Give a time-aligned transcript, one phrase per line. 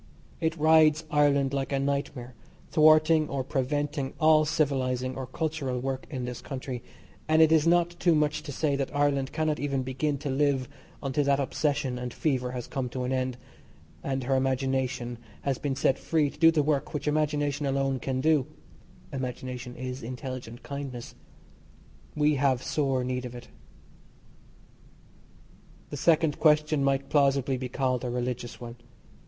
[0.39, 2.33] It rides Ireland like a nightmare,
[2.71, 6.81] thwarting or preventing all civilising or cultural work in this country,
[7.27, 10.67] and it is not too much to say that Ireland cannot even begin to live
[11.03, 13.37] until that obsession and fever has come to an end,
[14.03, 18.21] and her imagination has been set free to do the work which imagination alone can
[18.21, 18.47] do
[19.13, 21.13] Imagination is intelligent kindness
[22.15, 23.49] we have sore need of it.
[25.91, 28.77] The second question might plausibly be called a religious one.